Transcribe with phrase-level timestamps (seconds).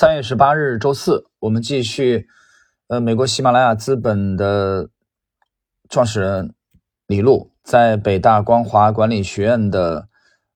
[0.00, 2.26] 三月十八日周四，我们继续，
[2.88, 4.88] 呃，美国喜马拉雅资本的
[5.90, 6.54] 创始人
[7.06, 10.08] 李路在北大光华管理学院的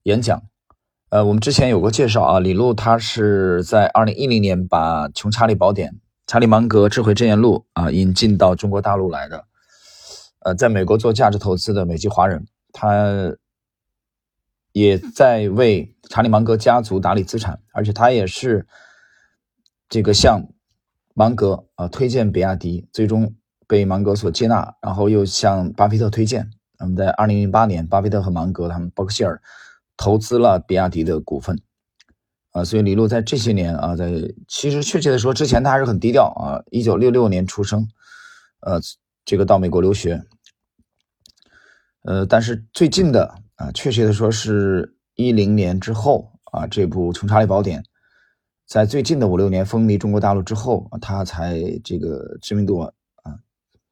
[0.04, 0.42] 演讲。
[1.10, 5.90] 呃，我们之前有过介绍啊，李路他是在二零一零年把《穷查理宝典》
[6.26, 9.44] 《查理芒格智慧箴言录》啊引进到中国大陆来的。
[10.38, 13.36] 呃，在美国做价值投资的美籍华人，他
[14.72, 18.66] 也在为查理芒格家族打理资产，而且他也是。
[19.94, 20.48] 这个向
[21.14, 23.32] 芒格啊推荐比亚迪，最终
[23.68, 26.50] 被芒格所接纳，然后又向巴菲特推荐。
[26.80, 29.40] 那么在二零零八年，巴菲特和芒格他们伯克希尔
[29.96, 31.60] 投资了比亚迪的股份
[32.50, 34.10] 啊，所以李路在这些年啊，在
[34.48, 36.64] 其实确切的说，之前他还是很低调啊。
[36.72, 37.86] 一九六六年出生，
[38.62, 38.80] 呃，
[39.24, 40.24] 这个到美国留学，
[42.02, 47.80] 呃，但是最近的啊，确切的说是一零年之后啊，这部《穷查理宝典》。
[48.66, 52.90] 在最近的五六年风靡中国大陆之后，他才这个知名度啊，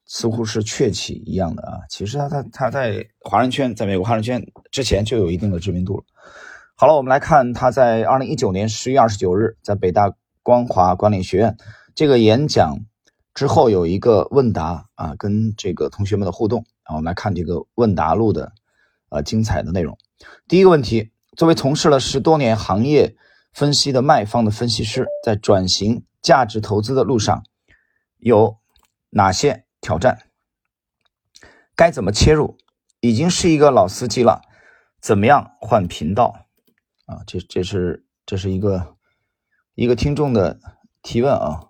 [0.07, 1.77] 似乎是鹊起一样的啊。
[1.89, 6.03] 其实他他他在华人圈，在美国华人圈之前就有一定的知名度了。
[6.75, 11.55] 好了，我们来看他在二零一九年十月二十九日在北大光华管理学院
[11.93, 12.79] 这个演讲
[13.35, 18.51] 之后有一个问答啊，跟这个同学们的互动啊，我们来看这个问答录的
[19.09, 19.95] 呃精彩的内容。
[20.47, 23.15] 第一个问题，作为从事了十多年行业。
[23.53, 27.43] 分析的卖方的分析师在转型价值投资的路上
[28.17, 28.57] 有
[29.11, 30.23] 哪些挑战？
[31.75, 32.57] 该怎么切入？
[32.99, 34.41] 已经是一个老司机了，
[34.99, 36.47] 怎么样换频道？
[37.05, 38.95] 啊，这这是这是一个
[39.75, 40.59] 一个听众的
[41.03, 41.69] 提问啊。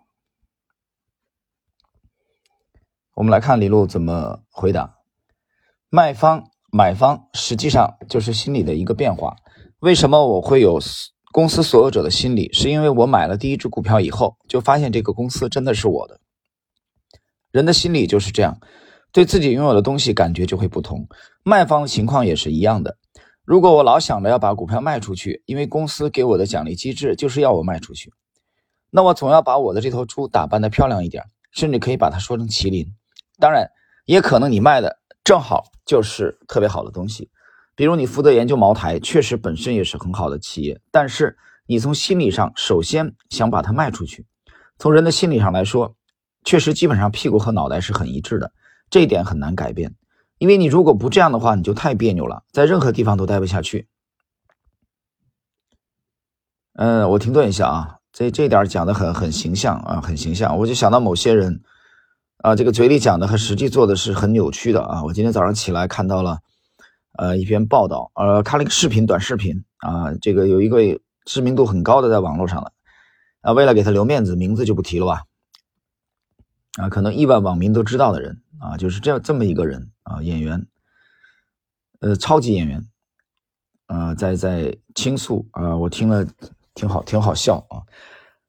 [3.15, 4.99] 我们来看李璐怎么回答：
[5.89, 9.35] 卖方、买方实际上就是心理的一个变化。
[9.79, 10.79] 为什么我会有？
[11.33, 16.19] 公司所有者的心理，是因为我买了第一只股票以后，就发现这个公司真的是我的。
[17.49, 18.59] 人的心理就是这样，
[19.11, 21.07] 对自己拥有的东西感觉就会不同。
[21.41, 22.97] 卖方的情况也是一样的。
[23.43, 28.13] 如果我老想着要把股票卖出去，因为公司给我的奖励机制就是要我卖出去，
[28.91, 32.93] 那我总要把我的这头猪打扮得漂亮一点，甚至可以把它说成麒麟。
[33.39, 33.67] 当然，
[34.05, 37.31] 也可能你卖的正好就是特别好的东西。
[37.75, 44.27] 比如你负责研究茅台，确实本身也是很好的企业，但是你从心理上首先想把它卖出去。
[44.77, 45.95] 从人的心理上来说，
[46.43, 48.51] 确实基本上屁股和脑袋是很一致的，
[48.91, 49.95] 这一点很难改变。
[50.37, 53.87] 因为你如果不这样的话，你就太别扭了，在任何地方都待不下去。
[56.73, 60.57] 嗯，我停顿一下啊，这这点讲的很很形象啊，很形象。
[60.59, 61.61] 我就想到某些人
[62.37, 65.03] 啊，这个嘴里讲的和实际做的是很扭曲的啊。
[65.03, 66.39] 我今天早上起来看到了。
[67.13, 72.71] 呃，一篇报道，呃，看了一个视频，短视频啊，这个有一个知名度很高的在网络上了，
[73.41, 75.23] 啊，为了给他留面子，名字就不提了吧，
[76.77, 80.65] 啊，可能亿万网民都知道的人啊，就是这样这么一个人啊，演员，
[81.99, 82.83] 呃，超级演员，
[83.85, 86.25] 啊，在在倾诉啊，我听了
[86.73, 87.85] 挺好，挺好笑啊。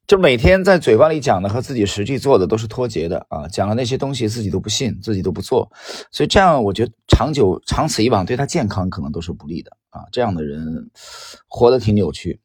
[0.06, 5.72] 就每天在嘴巴里讲的和自己实际做的都是脱节的啊，讲了那些东西自己都不信，自己都不做，
[6.10, 10.04] 所以这样我觉得长久长此以往对他健康可能都是不利的啊。
[10.12, 10.90] 这样的人
[11.48, 12.38] 活得挺扭曲，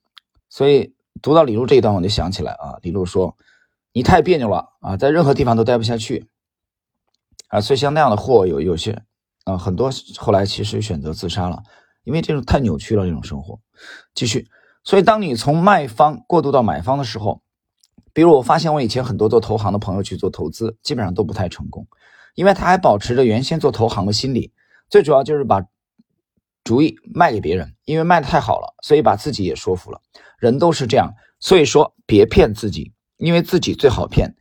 [0.47, 3.35] 所以读到李璐这一段我就想起来啊，李璐说
[3.91, 6.29] 你太别扭了啊，在任何地方都待不下去
[7.49, 9.03] 啊，所以像那样的货有有些
[9.43, 11.61] 啊很多后来其实选择自杀了，
[12.05, 13.59] 因为这种太扭曲了这种生活。
[14.15, 14.47] 继续，
[14.85, 17.41] 所以当你从卖方过渡到买方的时候。
[18.13, 21.87] 比如我发现我以前很多做投行的朋友去做投资，基本上都不太成功，
[22.35, 24.51] 因为他还保持着原先做投行的心理，
[24.89, 25.63] 最主要就是把
[26.63, 30.01] 主意卖给别人，因为卖的太好了，所以把自己也说服了。
[30.39, 34.35] 人都是这样，所以说别骗自己，因为自己最好骗。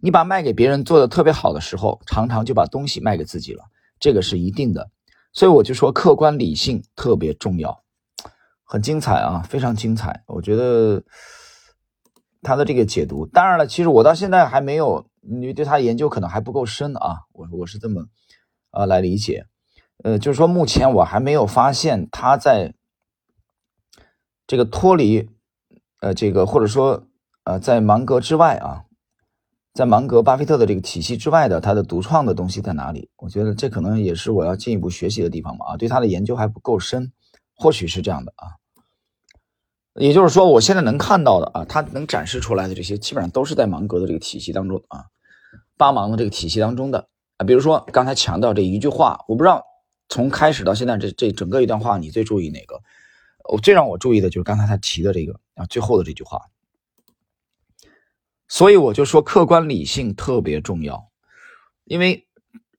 [0.00, 3.62] 你把卖给别人做的特别好的时候，常常就把东西卖给自己了，
[4.00, 4.90] 这个是一定的。
[5.32, 7.82] 所以我就说客观理性特别重要，
[8.64, 11.02] 很精彩啊，非常精彩，我觉得。
[12.42, 17.20] 他的这个解读，当然了，其实我到现在还没有，你对他研究可能还不够深啊。
[17.32, 18.06] 我我是这么，
[18.72, 19.46] 呃，来理解，
[20.02, 22.74] 呃，就是说目前我还没有发现他在
[24.46, 25.30] 这个脱离，
[26.00, 27.06] 呃，这个或者说
[27.44, 28.84] 呃，在芒格之外啊，
[29.72, 33.08] 在芒格、巴菲特的这个体系之外的他的独创的东西在哪里？
[33.18, 35.66] 我觉得这可能也是我要进一步学习的地方嘛。
[35.66, 37.12] 啊，对他的研究还不够深，
[37.54, 38.58] 或许是这样的啊。
[39.94, 45.04] 也就是说，我现在能看到的啊，他能展示出来的这些，基本上都是在芒格的这个体系当中啊，
[45.76, 47.44] 巴芒的这个体系当中的啊。
[47.44, 49.64] 比如说刚才强调这一句话，我不知道
[50.08, 52.80] 从开始到现在这这整个一段话，你最注意哪个？
[53.50, 56.40] 我最让我注意的就是刚才他提的这个啊，最后的这句话，
[58.48, 61.10] 所以我就说客观理性特别重要，
[61.84, 62.28] 因为，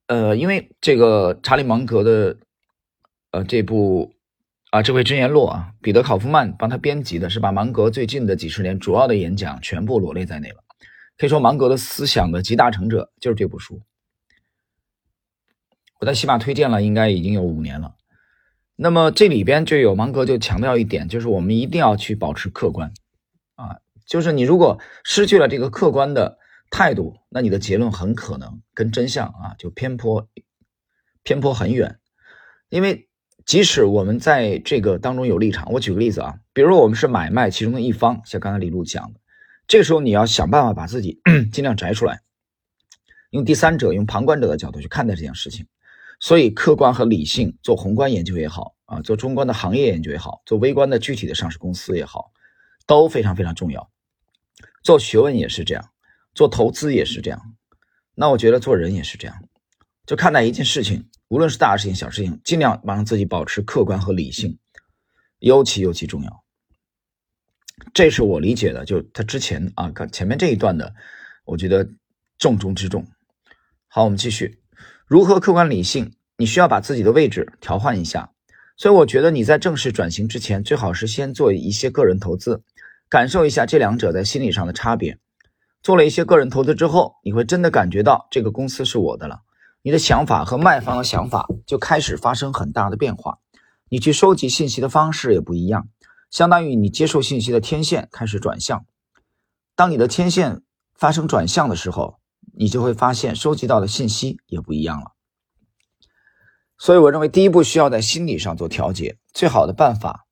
[0.07, 2.37] 呃，因为这个查理芒格的，
[3.31, 4.13] 呃，这部
[4.73, 10.63] 啊《这位真言录》啊，彼得考夫曼帮他编辑的是把芒格最近的几十年主要的演讲全部罗列在内了。
[11.15, 13.83] 可以说，芒格的思想的集大成者就是这部书。
[15.99, 17.93] 我在喜马推荐了，应该已经有五年了。
[18.75, 22.91] 那么这里边就有芒格就强调一点，就是我们一定要去保持客观
[23.53, 23.77] 啊，
[24.07, 26.39] 就是你如果失去了这个客观的
[26.71, 30.27] 态度，那你的结论很可能跟真相啊就偏颇
[31.21, 31.99] 偏颇很远。
[32.69, 33.07] 因为
[33.45, 39.19] 即使我们在这个当中有立场，我举个例子啊，比如说我们是买卖其中的一方，像刚才李璐讲的，
[39.67, 41.19] 这个时候你要想办法把自己
[41.51, 42.21] 尽量摘出来，
[43.31, 45.67] 用第三者、用旁观者的角度去看待这件事情。
[46.19, 52.31] 所以，客观和理性做宏观研究也好啊，做中观的行业研究也好，做微观的具体的上市公司也好，
[52.87, 53.89] 都非常非常重要。
[54.83, 55.89] 做学问也是这样，
[56.33, 57.41] 做投资也是这样。
[58.15, 59.35] 那我觉得做人也是这样，
[60.05, 64.57] 就看待一件事情，无论是大事情、小事情，尽量让自己保持客观和理性，
[65.39, 66.43] 尤其尤其重要。
[67.93, 70.93] 这是我理解的，就他之前啊，看前面这一段的，
[71.45, 71.89] 我觉得
[72.37, 73.05] 重中之重。
[73.87, 74.59] 好，我们继续。
[75.07, 76.13] 如何客观理性？
[76.35, 78.31] 你需要把自己的位置调换一下。
[78.75, 82.63] 所以我觉得你在正式转型之前，最好是先做一些个人投资，
[83.07, 85.19] 感受一下这两者在心理上的差别。
[85.81, 89.41] 做了一些个人投资之后，你会真的感觉到这个公司是我的了。
[89.83, 93.39] 你的想法和卖方的想法就开始发生很大的变化。
[93.89, 95.87] 你去收集信息的方式也不一样，
[96.31, 98.85] 相当于你接受信息的天线开始转向。
[99.75, 100.63] 当你的天线
[100.95, 102.17] 发生转向的时候，
[102.55, 105.11] 你就会发现收集到的信息也不一样了，
[106.77, 109.17] 所以我认为第一步需要在心理上做调节。
[109.33, 110.25] 最好的办法，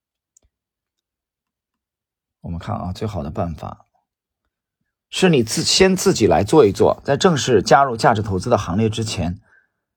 [2.40, 3.86] 我们看啊，最好的办法
[5.14, 9.38] 是你自先自己来做一做，在正式加入价值投资的行列之前，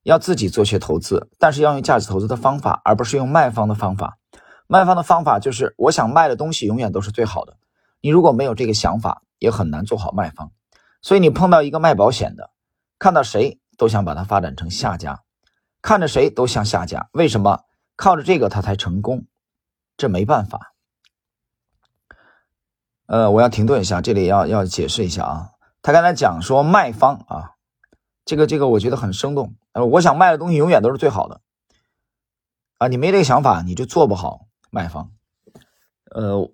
[0.03, 4.17] 要自己做些投资，但是要用价值投资的方法，而不是用卖方的方法。
[4.67, 7.55] 卖方的方法就是我想卖的东西永远都是最好的，
[8.01, 10.51] 你如果没有这个想法，也很难做好卖方。
[11.01, 12.51] 所以你碰到一个卖保险的，
[12.99, 15.21] 看到谁都想把它发展成下家，
[15.81, 17.07] 看着谁都像下家。
[17.13, 17.61] 为什么？
[17.95, 19.27] 靠着这个他才成功，
[19.95, 20.73] 这没办法。
[23.07, 25.49] 呃，我要停顿一下，这里要要解释一下啊。
[25.81, 27.51] 他刚才讲说卖方啊，
[28.25, 29.55] 这个这个我觉得很生动。
[29.73, 31.41] 呃，我想卖的东西永远都是最好的
[32.77, 35.11] 啊，你没这个想法，你就做不好卖方。
[36.11, 36.51] 呃。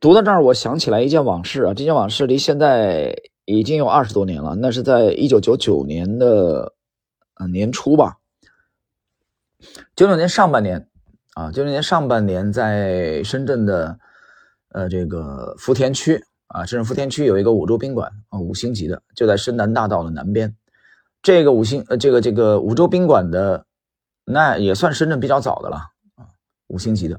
[0.00, 4.56] 读到这儿，我想起来一件往事啊，这件往事离现在已经有二十多年了。
[4.56, 6.74] 那是在一九九九年的
[7.36, 8.16] 呃年初吧，
[9.94, 10.88] 九九年上半年
[11.34, 14.00] 啊，九九年上半年在深圳的
[14.74, 20.54] 呃这个福田区啊，深圳福田区有一个五洲宾馆啊，五星级的，就在深南大道的南边。
[21.22, 23.64] 这个五星呃这个这个五洲宾馆的
[24.24, 25.76] 那也算深圳比较早的了
[26.16, 26.28] 啊，
[26.66, 27.18] 五星级的，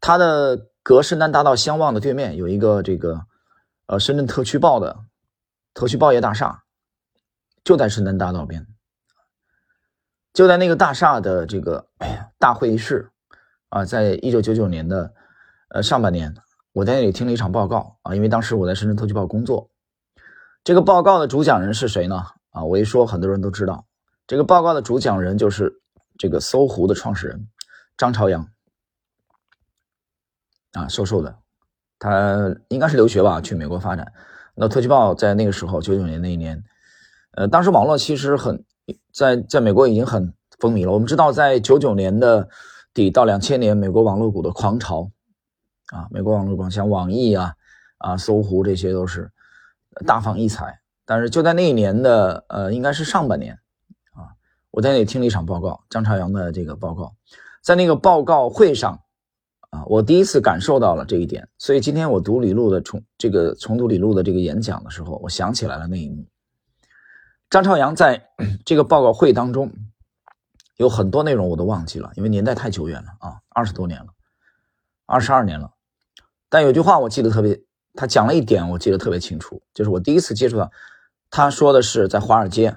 [0.00, 0.66] 它的。
[0.86, 3.26] 隔深南大道相望的对面有一个这个，
[3.86, 4.96] 呃，深圳特区报的
[5.74, 6.62] 特区报业大厦，
[7.64, 8.64] 就在深南大道边，
[10.32, 11.88] 就在那个大厦的这个
[12.38, 13.10] 大会议室
[13.68, 15.12] 啊，在一九九九年的
[15.70, 16.32] 呃上半年，
[16.76, 19.70] 我在那里听了一场报告啊，因为当时我在深圳特区报工作，
[20.62, 22.22] 这个报告的主讲人是谁呢？
[22.50, 23.86] 啊，我一说很多人都知道，
[24.26, 25.72] 这个报告的主讲人就是
[26.18, 27.48] 这个搜狐的创始人
[27.96, 28.46] 张朝阳。
[30.72, 31.34] 啊，瘦瘦的，
[31.98, 34.12] 他应该是留学吧，去美国发展。
[34.54, 36.62] 那特区报在那个时候，九九年那一年，
[37.36, 38.62] 呃，当时网络其实很
[39.14, 40.92] 在在美国已经很风靡了。
[40.92, 42.46] 我们知道，在九九年的
[42.92, 45.10] 底到两千年，美国网络股的狂潮
[45.92, 47.54] 啊，美国网络广像网易啊、
[47.98, 49.30] 啊搜狐这些都是
[50.06, 50.80] 大放异彩。
[51.04, 53.58] 但是就在那一年的呃，应该是上半年
[54.12, 54.34] 啊，
[54.70, 57.14] 我在那里听了一场报告，张朝阳的这个报告，
[57.62, 59.00] 在那个报告会上。
[59.70, 66.24] 啊，我第一次感受到了这一点，所以今天我读李路的重这个重读李路的这个演讲的时候，我想起来了那一幕。
[67.50, 68.28] 张朝阳在
[68.64, 69.72] 这个报告会当中
[70.76, 74.06] 有很多内容我都忘记了，因为年代太久远了啊，二十多年了，
[75.04, 75.72] 二十二年了。
[76.48, 77.60] 但有句话我记得特别，
[77.94, 80.70] 他讲了一点我记得特别清楚，就是我第一次接触到，
[81.30, 82.76] 他说的是在华尔街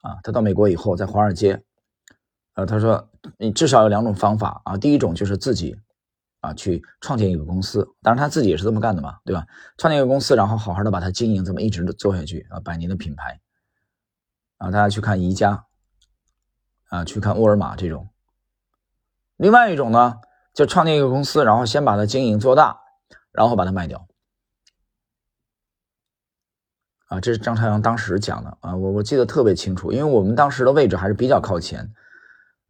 [0.00, 1.62] 啊，他到美国以后在华尔街，
[2.54, 3.08] 呃，他说
[3.38, 5.78] 你至少有两种方法啊，第一种就是自己。
[6.42, 9.46] 啊，去创建一个公司，当然他自己也是这么干的嘛，对吧？
[9.76, 13.38] 创建一个公司，然后好好的把它经营，这么一直做下去啊，百年的品牌。
[14.56, 15.66] 啊，大家去看宜家，
[16.88, 18.08] 啊，去看沃尔玛这种。
[19.36, 20.20] 另外一种呢，
[20.54, 22.80] 就创建一个公司，然后先把它经营做大，
[23.32, 24.06] 然后把它卖掉。
[27.06, 31.92] 啊，这是张朝阳当时讲的啊，我我记得特别清楚，因为我们当时的位置还是比较靠前，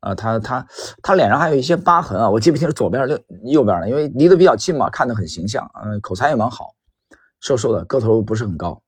[0.01, 0.67] 啊，他他
[1.03, 6.75] 他脸上还有一些疤痕啊，我记不清是左边右右边的，因为离得比较近嘛，看得很形象，嗯，口才也蛮好，
[7.41, 8.83] 瘦瘦的，个头不是很高。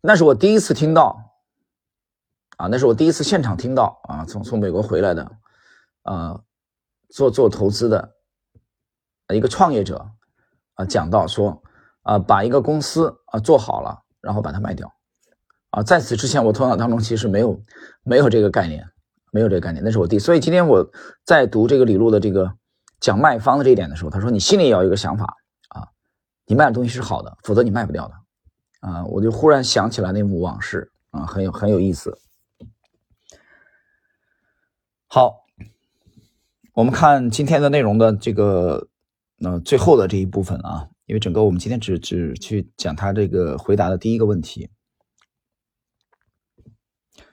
[0.00, 1.18] 那是我第一次听到，
[2.56, 5.30] 啊，那是我第一次现场听到啊，从从美国回来的，
[6.04, 6.40] 啊，
[7.10, 8.14] 做做投资的
[9.34, 10.10] 一个创业者
[10.76, 11.62] 啊，讲到说
[12.04, 14.04] 啊，把一个公司啊做好了。
[14.22, 14.92] 然后把它卖掉，
[15.70, 17.62] 啊，在此之前我头脑当中其实没有
[18.02, 18.84] 没有这个概念，
[19.30, 20.18] 没有这个概念，那是我弟。
[20.18, 20.84] 所以今天我
[21.24, 22.52] 在读这个李路的这个
[22.98, 25.32] 讲卖方的这一点的时候，他说你心里也要有一个想法
[25.68, 25.86] 啊，
[26.46, 28.14] 你卖的东西是好的，否则你卖不掉的，
[28.80, 32.18] 啊，我就忽然想起来那幕往事啊，很有很有意思。
[35.06, 35.44] 好，
[36.74, 38.88] 我们看今天的内容的这个
[39.38, 40.88] 那最后的这一部分啊。
[41.06, 44.68] 因为整个我们今天只只去讲他这个回答的第一个问题，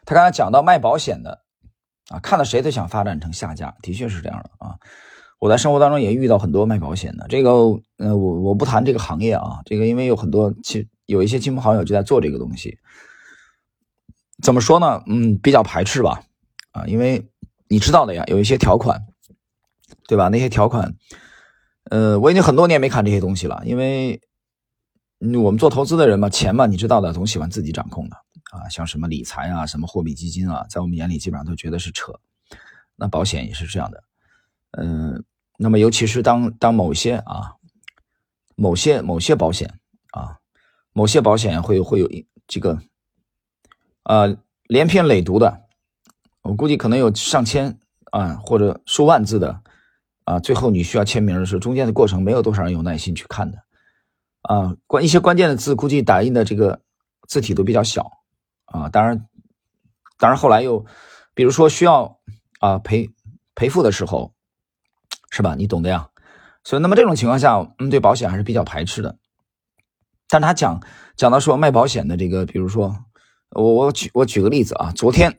[0.05, 1.41] 他刚才讲到卖保险的
[2.09, 4.77] 啊，看到谁都想发展成下家，的确是这样的啊。
[5.39, 7.49] 我在生活当中也遇到很多卖保险的，这个
[7.97, 12.77] 呃，我我不谈这个行业啊，这个因为有很多亲有一些亲朋好友就在做这个东西，
[14.43, 15.01] 怎么说呢？
[15.07, 16.21] 嗯，比较排斥吧
[16.73, 17.27] 啊，因为
[17.69, 19.01] 你知道的呀，有一些条款，
[20.07, 20.29] 对吧？
[20.29, 20.93] 那些条款。
[21.93, 24.19] 呃，我已经很多年没看这些东西了，因为
[25.19, 28.15] 我们做投资的人嘛，钱嘛，你知道的，总喜欢自己掌控的
[28.49, 28.67] 啊。
[28.67, 32.11] 像什么理财啊，什么货币基金啊，在我们眼里基本上都觉得是扯。
[32.95, 34.03] 那保险也是这样的，
[34.71, 35.23] 嗯，
[35.59, 37.53] 那么尤其是当当某些啊，
[38.55, 39.71] 某些某些保险
[40.13, 40.39] 啊，
[40.93, 42.09] 某些保险会会有
[42.47, 42.79] 这个
[44.01, 45.61] 呃连篇累牍的，
[46.41, 47.77] 我估计可能有上千
[48.09, 49.61] 啊或者数万字的。
[50.25, 53.57] 啊，最后你需要签名的时候，中间的过程没有多少人有耐心去看的，
[54.41, 56.81] 啊，关一些关键的字，估计打印的这个
[57.27, 58.09] 字体都比较小，
[58.65, 59.27] 啊，当然，
[60.17, 60.85] 当然后来又，
[61.33, 62.19] 比如说需要
[62.59, 63.09] 啊赔
[63.55, 64.33] 赔付的时候，
[65.29, 65.55] 是吧？
[65.55, 66.09] 你懂的呀。
[66.63, 69.17] 所以那么这种情况下，嗯，对保险还是比较排斥的。
[70.29, 70.81] 但他讲
[71.17, 73.03] 讲到说卖保险的这个，比如说
[73.55, 75.37] 我我举我举个例子啊，昨天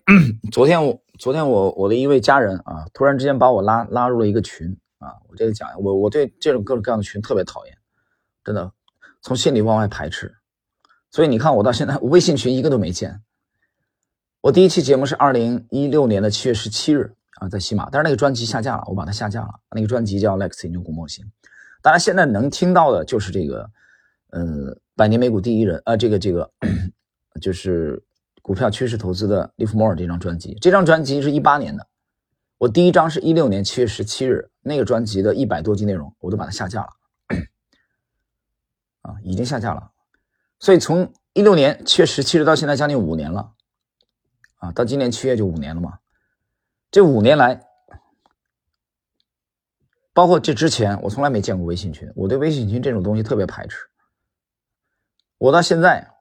[0.51, 1.01] 昨天我。
[1.17, 7.79] 昨天我我的一位家人啊，突然之间把我拉拉入了一个群啊，我这个讲我我对这种各种各样的群特别讨厌，
[8.43, 8.73] 真的
[9.23, 10.35] 从心里往外排斥，
[11.13, 13.23] 所以你看我到现在微信群一个都没建。
[14.41, 19.51] 我第一期节目是二零一六年的七月十七日啊，在喜马，但是那个专辑下架了，我把它下架了。
[19.71, 21.25] 那个专辑叫 Lex 研究股模型，
[21.81, 23.71] 大家现在能听到的就是这个，
[24.31, 26.51] 呃，百年美股第一人啊，这个这个
[27.41, 28.04] 就是。
[28.45, 31.87] 股票趋势投资的利弗莫尔这张专辑，这张专辑是一八年的，
[32.59, 36.91] 我第一张是一六年七月十七日，那个专辑的一百多集内容我都把它下架了，
[39.01, 39.91] 啊，已经下架了，
[40.59, 43.51] 所以从一六年七月十七日到现在将近五年了，
[44.57, 46.01] 啊，到今年七月就五年了嘛，
[46.91, 47.63] 这五年来，
[50.13, 53.79] 包括这之前，我从来没见过微信群，我对微信群这种东西特别排斥，
[55.39, 56.14] 我到现在。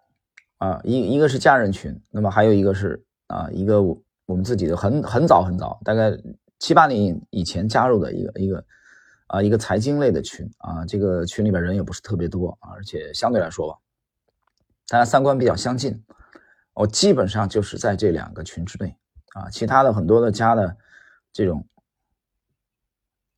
[0.64, 6.18] 啊，一一个是家人群，那么还有一个是啊，一个我我们自己的很很早很早，大概
[6.60, 8.66] 七八年以前加入的一个一个
[9.28, 13.78] 啊一个财经类的群啊，这个群里边人也不是特别多，而且相对来说吧，
[14.88, 16.02] 大家三观比较相近，
[16.74, 18.96] 我基本上就是在这两个群之内
[19.34, 20.78] 啊，其他的很多的加的
[21.34, 21.68] 这种，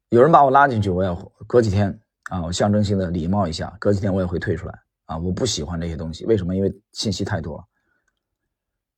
[0.09, 1.17] 有人把我拉进去，我也
[1.47, 4.84] 隔几天啊，我象征性的礼貌一下，隔几天我也会退出来。
[5.05, 6.55] 啊，我不喜欢这些东西，为什么？
[6.55, 7.63] 因为信息太多了。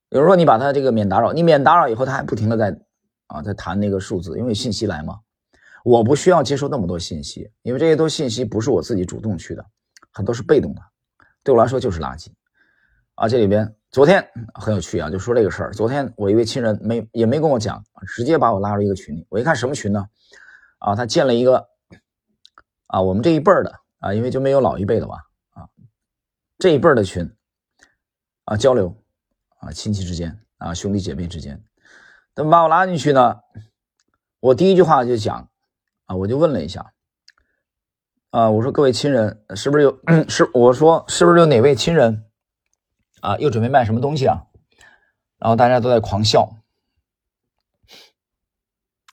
[0.09, 2.79] 有人说你把他这个免打扰，你免打扰以后，他还不停的在
[3.27, 5.19] 啊在谈那个数字，因为信息来嘛。
[5.83, 9.65] 我不需要接收那么多信息，因为这些都信息不是我自己主动去的，
[10.11, 10.81] 很多是被动的，
[11.43, 12.27] 对我来说就是垃圾。
[13.15, 15.73] 啊，这里边昨天很有趣啊，就说这个事儿。
[15.73, 17.83] 昨天我一位亲人没也没跟我讲，
[18.15, 19.25] 直接把我拉入一个群里。
[19.29, 20.05] 我一看什么群呢？
[20.79, 21.67] 啊，他建了一个
[22.87, 25.17] 啊我们这一辈儿的啊，因为就没有老一辈的吧。
[26.57, 27.31] 这一辈儿的群
[28.45, 28.95] 啊，交流
[29.59, 31.63] 啊，亲戚之间啊，兄弟姐妹之间，
[32.33, 33.41] 他们把我拉进去呢，
[34.39, 35.49] 我第一句话就讲
[36.05, 36.93] 啊，我就问了一下
[38.31, 39.99] 啊，我说各位亲人是不是有
[40.29, 42.25] 是我说是不是有哪位亲人
[43.21, 44.47] 啊又准备卖什么东西啊？
[45.37, 46.55] 然后大家都在狂笑。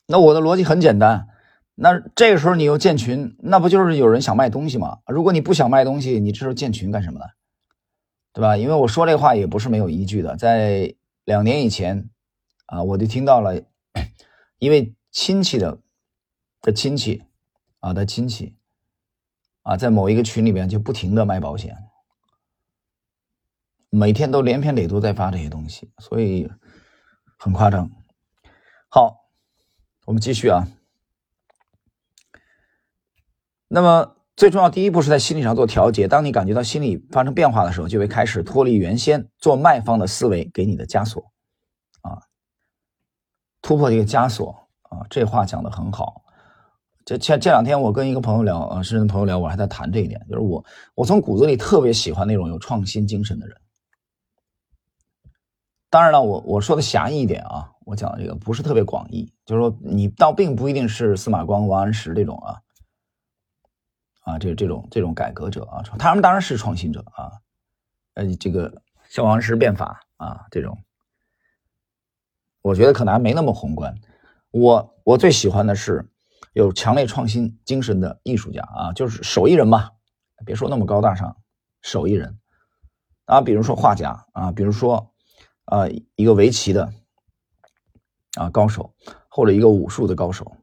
[0.06, 1.28] 那我的逻辑很简单，
[1.76, 4.98] 那这个时候你又建群，那不就是有人想卖东西吗？
[5.06, 7.24] 如果你不想卖东西，你这时候建群干什么呢？
[8.32, 8.56] 对吧？
[8.56, 10.36] 因为我说这话也不是没有依据的。
[10.36, 12.10] 在两年以前，
[12.66, 13.60] 啊，我就听到了
[14.58, 15.78] 一位亲戚的
[16.60, 17.24] 的亲戚，
[17.80, 18.56] 啊的亲戚，
[19.62, 21.76] 啊，在某一个群里边就不停的卖保险，
[23.90, 26.48] 每天都连篇累牍在发这些东西，所以
[27.38, 27.90] 很夸张。
[28.88, 29.28] 好，
[30.06, 30.68] 我们继续啊。
[33.74, 36.06] 那么最重要，第一步是在心理上做调节。
[36.06, 41.20] 当你感觉到心理发生变化的时候，就会开始脱离原先做卖方的思维给你的枷锁
[42.02, 42.22] 啊，
[43.62, 45.02] 突破这个枷锁啊。
[45.10, 46.22] 这话讲的很好。
[47.04, 50.64] 这前这两天我跟一个朋友聊啊，深圳朋友聊，我还在谈这一点，就是我
[50.94, 53.56] 我从骨子里特别喜欢那种有创新精神的人。
[55.90, 62.60] 当然了，我我说的狭义一点啊，我讲的这个不是特别广义，就是说你倒并不一定是司马光、王安石这种啊，
[64.24, 67.32] 啊，这这种这种改革者啊，他们当然是创新者啊，
[68.14, 70.76] 呃，这个像王时变法啊这种，
[72.60, 73.94] 我觉得可能还没那么宏观。
[74.50, 76.10] 我我最喜欢的是。
[76.52, 79.90] 有强烈创新精神的艺术家啊，就是手艺人嘛，
[80.46, 81.36] 别说那么高大上，
[81.82, 82.38] 手艺人
[83.24, 85.12] 啊，比如说画家啊，比如说
[85.64, 86.92] 啊一个围棋的
[88.36, 88.94] 啊高手，
[89.28, 90.56] 或者一个武术的高手。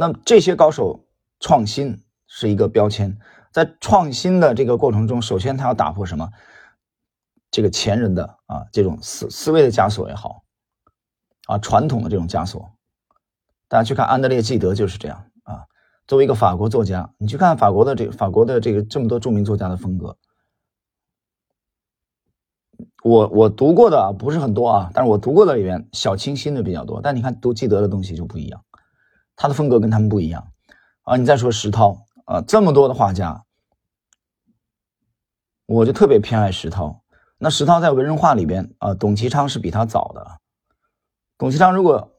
[0.00, 1.04] 那这些高手
[1.40, 3.18] 创新是一个标签，
[3.50, 6.30] 在创新的这个过程中，首先他要打破什么？
[7.50, 10.44] 这个前人的啊这种思思维的枷锁也好。
[11.48, 12.70] 啊，传统的这种枷锁，
[13.66, 15.64] 大家去看安德烈·纪德就是这样啊。
[16.06, 20.16] 作为一个法国作家，你去看法国的这法国的这个这么多著名作家的风格，
[23.02, 27.00] 我我读过的不是很多啊，但是我读过的里面小清新的比较多。
[27.02, 28.62] 但你看读纪德的东西就不一样，
[29.38, 30.52] 他的风格跟他们不一样
[31.04, 31.16] 啊。
[31.16, 33.44] 你再说石涛啊，这么多的画家，
[35.66, 37.02] 我就特别偏爱石涛。
[37.38, 40.40] 那石涛在文人画里边啊，董其昌是比他早的。
[41.38, 42.12] 董其昌如果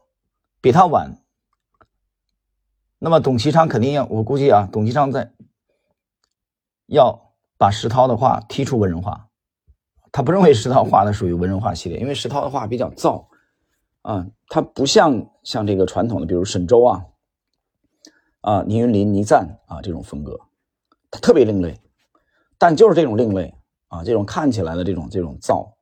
[0.61, 1.21] 比他晚，
[2.99, 5.33] 那么董其昌肯定要，我估计啊，董其昌在
[6.85, 9.27] 要把石涛的画踢出文人画，
[10.13, 13.27] 他不认为石涛画的属于文人画系列，因为石涛的画比较燥
[14.03, 17.05] 啊，他不像像这个传统的，比如沈周啊
[18.41, 20.38] 啊倪云林、倪瓒啊这种风格，
[21.12, 21.79] 他特别另类，
[22.57, 23.55] 但就是这种另类
[23.88, 25.75] 啊，这种看起来的这种这种造。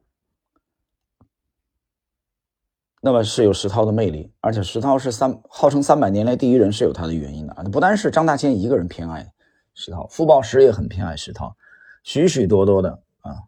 [2.99, 7.63] 那么是有石涛的魅力，而且石涛是三号称三百年来第一人，是有他的原因的啊！
[7.71, 9.31] 不单是张大千一个人偏爱
[9.75, 11.55] 石涛，傅抱石也很偏爱石涛，
[12.03, 13.43] 许许多多的啊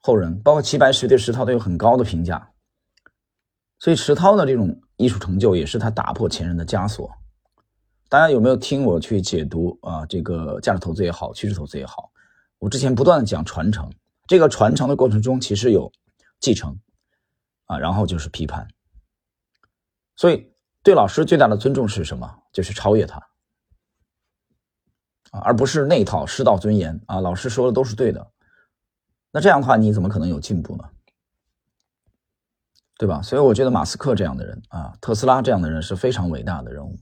[0.00, 2.50] 后人，包括齐白石对石涛都有很高的评价。
[3.78, 7.10] 所以石涛的这种艺术成就，也是他打破前人的枷锁。
[8.08, 10.06] 大家有没有听我去解读啊？
[10.06, 12.10] 这个价值投资也好，趋势投资也好，
[12.58, 13.90] 我之前不断的讲传承，
[14.26, 15.92] 这个传承的过程中，其实有
[16.40, 16.78] 继承。
[17.66, 18.66] 啊，然后就是批判，
[20.16, 20.50] 所以
[20.82, 22.42] 对老师最大的尊重是什么？
[22.50, 23.18] 就是超越他
[25.32, 27.20] 啊，而不是那一套师道尊严啊。
[27.20, 28.26] 老师说的都是对的，
[29.30, 30.84] 那这样的话你怎么可能有进步呢？
[32.98, 33.22] 对吧？
[33.22, 36.98] 所以我觉得马斯克这样的人啊，特斯拉这样的人是非常伟大的人物，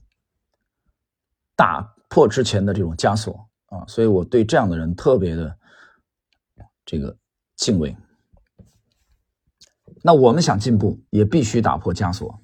[1.55, 5.57] 打破之前的这种枷锁啊，所以我对这样的人特别的
[6.85, 7.17] 这个
[7.55, 7.97] 敬畏。
[10.03, 12.39] 那我们想进步，也必须打破枷锁。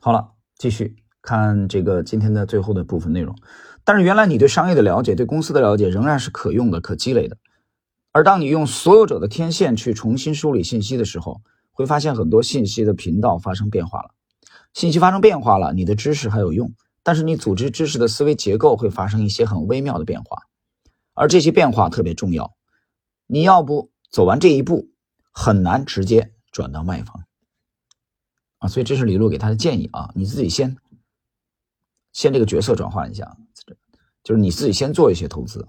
[0.00, 3.36] 好了，继续看这个今天的最后的部分内容。
[3.84, 7.36] 但是原来你对商业的了解、对公司的了解仍然是可用的、可积累的。
[8.14, 14.14] 而当你用所有者的天线去重新梳理信息的时候，会发现很多信息的频道发生变化了。
[14.72, 16.72] 信息发生变化了，你的知识还有用，
[17.02, 20.44] 但是你组织知识的思维结构会发生一些很微妙的变化，
[21.14, 22.54] 而这些变化特别重要。
[23.26, 24.90] 你要不走完这一步？
[25.32, 27.24] 很难直接转到卖方
[28.58, 30.76] 啊，所以这是李璐给他的建议啊，你自己先
[32.12, 33.36] 先这个角色转换一下，
[34.22, 35.66] 就是你自己先做一些投资，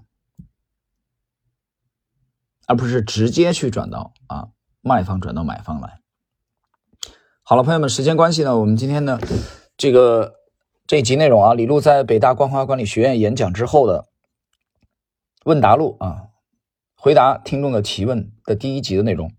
[2.66, 4.48] 而不是直接去转到啊
[4.82, 6.00] 卖方转到买方来。
[7.42, 9.18] 好了，朋友们，时间关系呢，我们今天呢
[9.76, 10.34] 这个
[10.86, 14.06] 这一集内容啊，李璐在北大光华管理学院演讲之后的
[15.44, 16.28] 问答录啊，
[16.96, 19.30] 回答听众的提问的第一集的内容。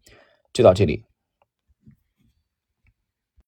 [0.54, 1.07] 就到这里。